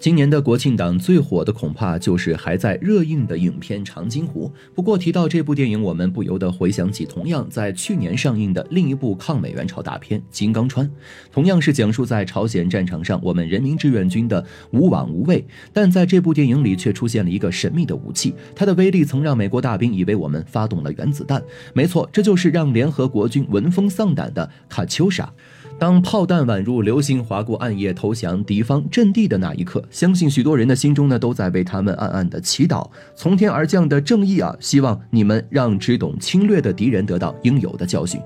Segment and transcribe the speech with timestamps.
[0.00, 4.48] 今年的国庆档最火的恐怕就是还在热映的影片《长津湖》。
[4.74, 10.88] 不过提到这部电影，我们不由得回想起同样在去年上映的另一部抗美援朝大片《金刚川》，
[11.30, 15.46] 同样是讲述在朝鲜战场上我们人民志愿军的无往无畏。
[15.70, 21.42] 但在这部电影里却出现了一个神秘的武器，它的威力曾让美国大兵以为我们发动了原子弹。
[21.74, 25.30] 没错，这就是让联合国军闻风丧胆的卡秋莎。
[25.80, 32.86] 当炮弹宛如流星划过暗夜，投降敌方阵地的那一刻，相信许多人的心中呢，都在为他们暗暗的祈祷。
[33.16, 38.20] 从天而降的正义啊，希望你们让只懂侵略的敌人得到应有的教训。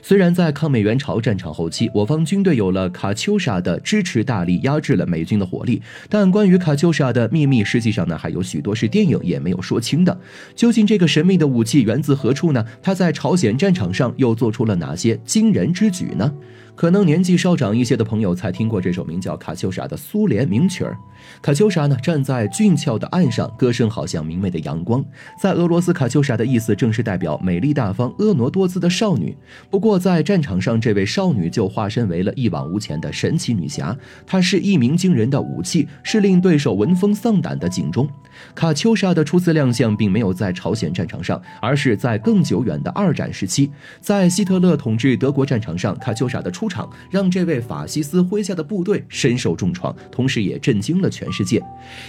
[0.00, 10.16] 虽然在抗美援朝战场后期，我方军队有了卡秋莎的支持，大力压制了美军的火力，但关于卡秋莎的秘密，实际上呢，还有许多是电影也没有说清的。
[10.54, 12.64] 究竟这个神秘的武器源自何处呢？
[12.80, 16.32] 它在朝鲜战场上又做出了哪些惊人之举呢？
[16.74, 20.96] 可能年纪稍长一些的朋友才听过这首名叫《卡秋莎》的苏联名曲儿。
[21.42, 25.04] 卡秋莎呢，站在俊俏的岸上，歌声好像明媚的阳光。
[25.40, 29.36] 在俄罗斯，卡秋莎的意思正是代表美丽大方、婀娜多姿的少女。
[29.68, 33.94] 不过在战场上，这位少女就化身为了一往无前的神奇女侠。
[34.26, 38.08] 她是一鸣惊人的武器，是令对手闻风丧胆的警钟。
[38.54, 51.60] 卡秋莎的初次亮相并没有在朝鲜战场上，而是在更久远的二战时期，在希特勒统治德国战场上，卡秋莎的出场让这位法西斯麾下的部队深受重创，同时也震惊了全世界。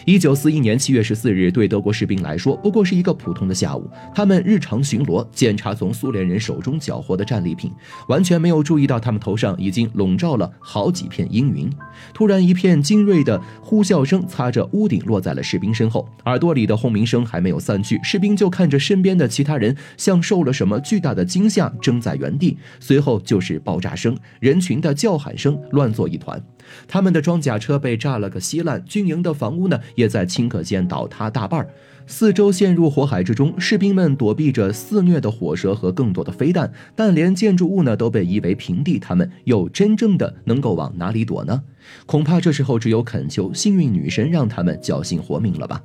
[0.05, 7.71] 一九四一年七月十四日，对德国士兵来说不过是一个普通的下午，他们日常巡逻，检查从苏联人手中缴获的战利品，
[8.07, 11.67] 完全没有注意到他们头上已经笼罩了好几片阴云。
[12.13, 16.07] 突然，一片精锐的呼啸声擦着屋顶落在了士兵身后。
[16.25, 22.57] 耳朵里的轰鸣声还没有散去，士兵就看着身边的其他人像受了什么巨大的惊吓，怔在原地。
[22.79, 26.43] 随后就是爆炸声，人群的叫喊声乱作一团。
[26.87, 31.69] 他们的装甲车被炸了个稀烂，军营的房屋呢也在顷刻间倒塌大半儿。
[32.07, 41.61] 四周陷入火海之中，士兵们躲避着肆虐的火舌和更多的飞弹，但连建筑物呢都被夷为平地，他们又真正的能够往哪里躲呢？
[42.07, 45.81] 恐怕这时候只有恳求幸运女神让他们侥幸活命了吧。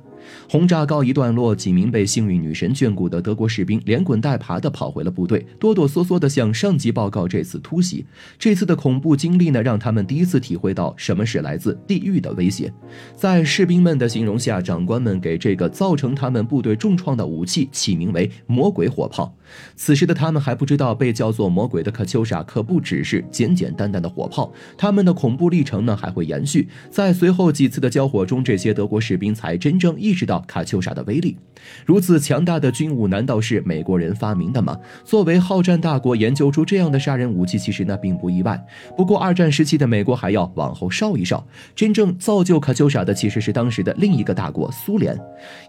[0.49, 8.05] 轰炸告一段落，几名被幸运女神眷顾的德国士兵连滚带爬地跑回了部队，哆哆嗦嗦地向上级报告这次突袭。
[8.37, 12.73] 这次的恐怖经历呢，让他们第一次体会到什么是来自地狱的威胁。
[13.15, 19.33] 在士兵们的形容下，长官们给这个造成他们部队重创的武器起名为“魔鬼火炮”。
[19.77, 26.67] 此时的他们还不知道，被叫做“魔鬼”的卡秋莎可不只是简简单单的火炮，他们的恐怖历程呢还会延续。
[26.89, 30.16] 在随后几次的交火中，这些德国士兵才真正意。
[30.17, 31.37] 知道卡秋莎的威力，
[31.85, 34.75] 如此强大的军武难道是美国人发明的吗？
[35.05, 38.59] 作为好战大国，研究出这样的杀人武器，其实那并不意外。
[38.97, 41.45] 不过二战时期的美国还要往后稍一稍，
[41.75, 45.15] 真正造就卡秋莎的其实是当时的另一个大国苏联。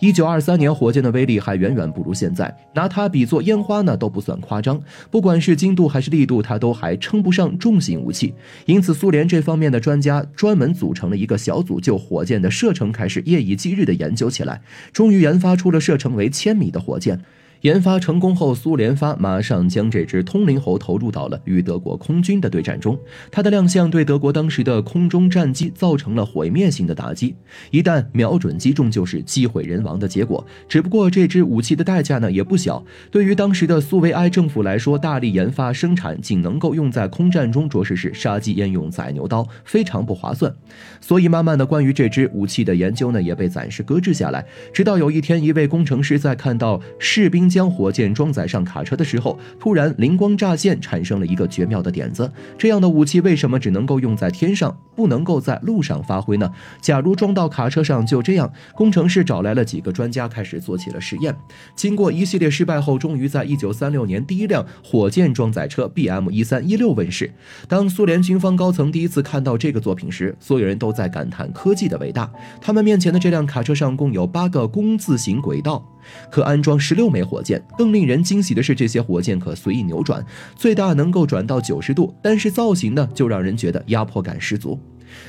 [0.00, 4.80] 一九二三年，火箭的威力还远远不如现在，拿它比作烟花呢都不算夸张。
[5.10, 8.32] 不管是精度还是力度，它都还称不上重型武器。
[8.65, 14.43] 因此，苏联这方面的专家专门组成了一个小组，就火箭的射程开始夜以继日的研究起。
[14.43, 14.62] 来，
[14.93, 17.22] 终于研发出了射程为千米的火箭。
[17.62, 22.96] 研发成功后，苏联发马上将这只通灵猴投入到了与德国空军的对战中。
[23.32, 27.34] 它的亮相对德国当时的空中战机造成了毁灭性的打击，
[27.72, 30.47] 一旦瞄准击中，就是机毁人亡的结果。
[30.68, 40.54] 只不过这支武器的代价呢也不小，对于当时的苏维埃政府来说，大力研发生产仅能够用在空战中，着实是杀鸡焉用宰牛刀，非常不划算。
[41.00, 44.47] 所以慢慢的，关于这支武器的研究呢也被暂时搁置下来。
[44.72, 47.47] 直到有一天，一位工程师在看到士兵。
[47.48, 52.31] 将火箭装载上卡车的时候，突然灵光乍现，产生了一个绝妙的点子。
[52.56, 56.50] 这样的武器为什么只能够用在天上，不能够在路上发挥呢？
[56.81, 61.34] 假如装到卡车上，就这样，工程师找来了几个专家，开始做起了实验。
[61.75, 67.32] 经过一系列失败后，终于在一九三六年，第一辆火箭装载车 BM 一三一六问世。
[67.69, 72.30] 当苏联军方高层第一次看到这个作品时，所有人都在感叹科技的伟大。
[72.60, 75.84] 他们面前的这辆卡车上共有八个工字形轨道。
[76.30, 80.24] 可安装十六枚火火箭，更令人惊喜的是，这些火箭可随意扭转，
[80.56, 82.12] 最大能够转到九十度。
[82.20, 84.76] 但是造型呢，就让人觉得压迫感十足。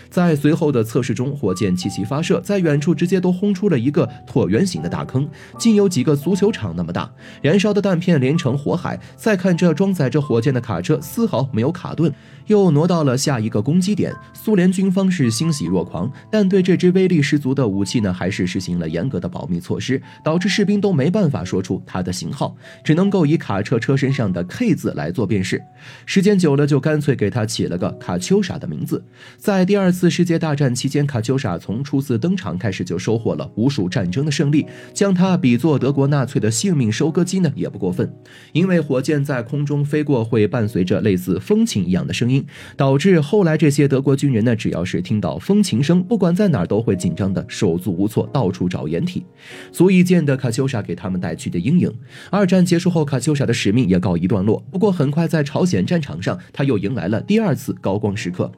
[0.09, 5.27] 在随后的测试中，火箭齐齐发射，在远处直接都轰出了一个椭圆形的大坑，
[5.57, 7.11] 竟有几个足球场那么大。
[7.41, 8.99] 燃烧的弹片连成火海。
[9.15, 12.11] 再看这装载着火箭的卡车，丝毫没有卡顿，
[12.47, 14.13] 又挪到了下一个攻击点。
[14.33, 25.61] 苏联军方是欣喜若狂，但对这支威力十足的武器呢，还是实行了严格的保密措施，导致士兵都没办法说出它的型号，只能够以卡车车身上的 K 字来做辨识。
[26.05, 29.03] 时间久了，就干脆给它起了个卡秋莎的名字。
[29.37, 38.13] 在第二次世界大战期间，卡秋莎从初次登场开始就收获了无数战争的胜利，将它比作德国纳粹的性命收割机呢，也不过分。
[38.51, 42.45] 因为火箭在空中飞过，会伴随着类似风琴一样的声音，
[42.77, 49.25] 导致后来这些德国军人呢，只要是听到风琴声，不管在哪儿都会紧张的手足无措，到处找掩体，
[49.71, 51.91] 足以见得卡秋莎给他们带去的阴影。
[52.29, 54.63] 二战结束后，卡秋莎的使命也告一段落。
[54.69, 58.51] 不过很快在朝鲜战场上，他又迎来了第二次高光时刻。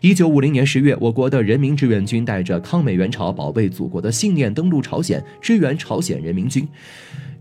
[0.00, 6.66] 一九五零年十月，我国的人民志愿军带着抗美援朝、保卫祖国的信念登陆朝鲜，支援朝鲜人民军。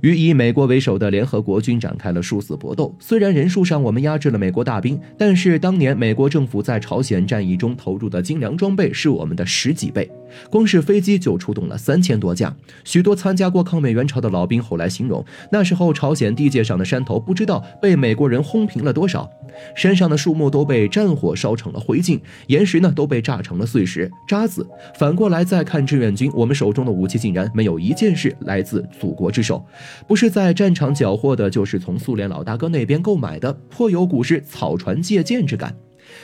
[0.01, 2.95] 与以美国为首的联合国军展开了殊死搏斗。
[2.99, 10.09] 虽然人数上我们压制了美国大兵，但是当年美国政府在朝鲜战役中投入的精良装备是我们的十几倍，
[10.49, 12.55] 光是飞机就出动了三千多架。
[12.83, 19.29] 许多参加过抗美援朝的老兵后来形容，那时候朝鲜地界上的山头不知道被美国人轰平了多少，
[19.75, 24.67] 山上的树木都被战火烧成了灰烬，岩石呢都被炸成了碎石渣子。
[24.95, 29.65] 反过来再看志愿军，我们手中的武器竟然没有一件是来自祖国之手。
[30.07, 35.75] 不是在战场缴获的，就是从苏联老大哥那边购买的，颇有股市草船借箭之感。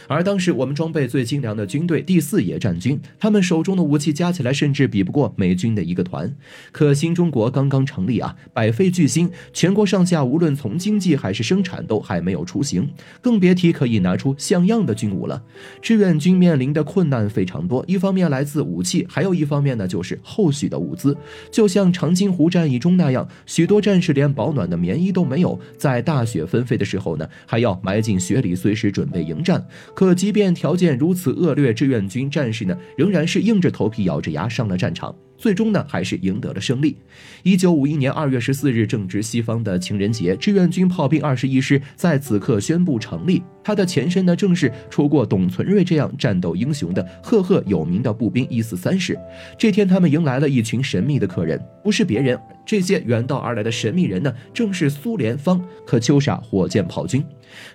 [0.07, 6.33] 而当时我们装备最精良的军队第四野战军，他们手中的武器加起来甚至比不过美军的一个团。
[6.71, 12.89] 可新中国刚刚成立啊，百废俱兴，全国上下无论从经济还是生产都还没有雏形，
[13.21, 15.41] 更别提可以拿出像样的军武了。
[15.81, 21.15] 志愿军面临的困难非常多，一方面来自武器，还有一方面呢就是后续的物资。
[21.51, 29.65] 就像长津湖战役中那样，许多战士连保暖的棉衣都没有，在大雪纷飞的时候呢，还要埋进雪里，随时准备迎战。
[29.95, 35.15] 可即便条件如此恶劣，志愿军战士呢，仍然是硬着头皮、咬着牙上了战场。
[35.35, 36.95] 最终呢，还是赢得了胜利。
[37.41, 43.43] 一九五一年二月十四日，正值西方的情人节，志愿军炮兵二十一师在此刻宣布成立。
[43.61, 49.19] 它的前身呢，正是出过董存瑞这样战斗英雄的赫赫有名的步兵一四三师。
[49.57, 57.23] 这天，他们迎来了一群神秘的客人，不是别人，这些远道而来的神秘人呢，正是苏联方可秋莎火箭炮军。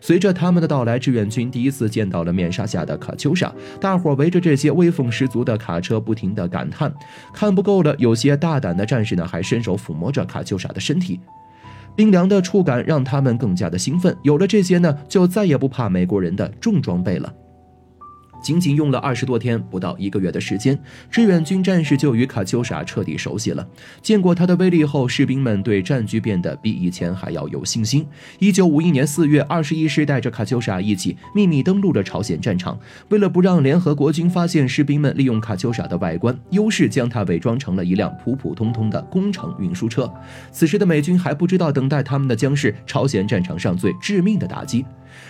[0.01, 6.93] 随着他们的到来，志愿军第一次见到了面纱下的卡秋莎，大伙围着这些威风十足的卡车，不停地感叹，
[7.33, 7.95] 看不够了。
[7.99, 11.21] 有些大胆的战士呢，还伸手抚摸着卡秋莎的身体，
[11.95, 14.17] 冰凉的触感让他们更加的兴奋。
[14.23, 17.33] 有了这些呢，就再也不怕美国人的重装备了。
[18.43, 20.79] 仅仅用了二十多天，不到一个月的时间，
[21.11, 23.67] 志愿军战士就与卡秋莎彻底熟悉了。
[24.03, 28.07] 见过它的威力后，士兵们对战局变得比以前还要有信心。
[28.39, 32.79] 一九五一年四月，二十一师带着卡秋莎一起秘密登陆了朝鲜战场。
[33.09, 40.11] 为了不让联合国军发现士兵们利用卡秋莎的外观优势，将它伪装成了一辆普普通通的工程运输车。
[40.51, 44.85] 此时的美军还不知道，等待他们的将是朝鲜战场上最致命的打击。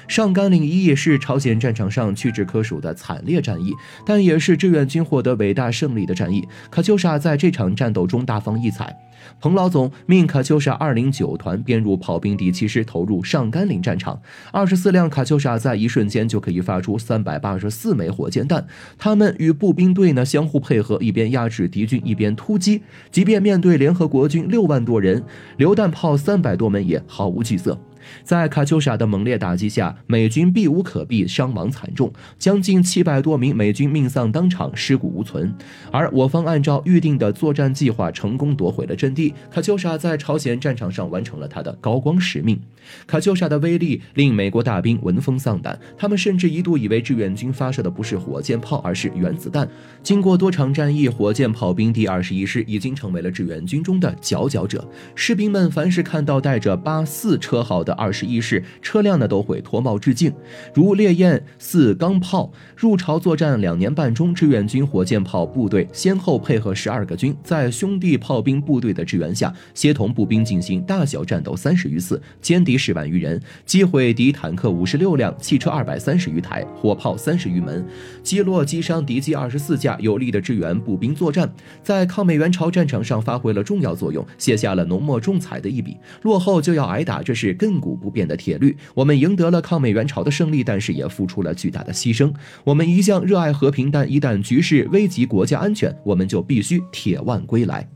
[0.06, 3.72] 上甘岭一役是朝鲜战场上屈指可数的惨烈战役，
[4.06, 6.46] 但也是志愿军获得伟大胜利的战役。
[6.70, 8.96] 卡秋莎在这场战斗中大放异彩。
[9.40, 14.19] 彭老总命卡秋莎二零九团编入炮兵第七师，投入上甘岭战场。
[14.52, 18.64] 二十四辆卡秋莎在一瞬间就可以发出三百八十四枚火箭弹，
[18.96, 22.80] 他们与步兵队呢相互配合，一边压制敌军，一边突击。
[23.10, 25.22] 即便面对联合国军六万多人，
[25.56, 27.78] 榴弹炮三百多门，也毫无惧色。
[28.22, 35.55] 在卡秋莎的猛烈打击下，美军避无可避，伤亡惨重，将近七百多名美军命丧当场，尸骨无存。
[35.90, 39.35] 而我方按照预定的作战计划，成功夺回了阵地。
[39.50, 42.59] 卡秋莎在朝鲜战场上完成了他的高光使命。
[43.06, 49.68] 卡秋莎的威力令美国大兵闻风丧胆，他们甚至一度以为志愿军发射的不是火箭炮，而是原子弹。
[50.02, 54.87] 经过多场战役，火箭炮兵第二十一师已经成为了志愿军中的佼佼者。
[55.14, 60.33] 士兵们凡是看到带着八四车号的二十一式车辆呢，都会脱帽致敬。
[60.73, 77.85] 如烈焰四钢炮入朝作战两年半中，志愿军火箭炮部队先后配合十二个军，在兄弟炮兵部队的支援下，协同步兵进行大小战斗三十余次，歼敌十万余人，击毁敌坦克五十六辆，汽车二百三十余台，火炮三十余门，
[78.23, 81.52] 击落击伤敌机二十四架，有力的支援步兵作战，
[81.83, 85.97] 在抗美援朝战场上发挥了重要作用，写下了浓墨重彩的一笔。
[86.23, 88.28] 落后就要挨打，这是亘古不变。
[88.28, 92.30] 的铁律，我们赢得了抗美援朝的胜利，但是也付出了巨大的牺牲。
[92.62, 97.88] 我们一向热爱和平，但一旦局势危及国家安全，我们就必须铁腕归来。